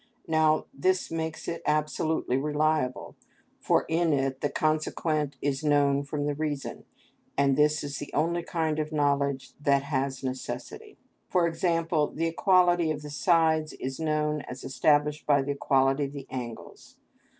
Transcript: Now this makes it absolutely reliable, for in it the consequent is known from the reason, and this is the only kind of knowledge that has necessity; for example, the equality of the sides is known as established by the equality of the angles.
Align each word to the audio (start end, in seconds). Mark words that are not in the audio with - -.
Now 0.27 0.65
this 0.73 1.11
makes 1.11 1.47
it 1.47 1.61
absolutely 1.63 2.35
reliable, 2.35 3.15
for 3.59 3.85
in 3.87 4.13
it 4.13 4.41
the 4.41 4.49
consequent 4.49 5.37
is 5.43 5.63
known 5.63 6.01
from 6.01 6.25
the 6.25 6.33
reason, 6.33 6.85
and 7.37 7.55
this 7.55 7.83
is 7.83 7.99
the 7.99 8.11
only 8.11 8.41
kind 8.41 8.79
of 8.79 8.91
knowledge 8.91 9.51
that 9.61 9.83
has 9.83 10.23
necessity; 10.23 10.97
for 11.29 11.45
example, 11.47 12.07
the 12.07 12.25
equality 12.25 12.89
of 12.89 13.03
the 13.03 13.11
sides 13.11 13.73
is 13.73 13.99
known 13.99 14.41
as 14.49 14.63
established 14.63 15.27
by 15.27 15.43
the 15.43 15.51
equality 15.51 16.05
of 16.05 16.13
the 16.13 16.25
angles. 16.31 16.97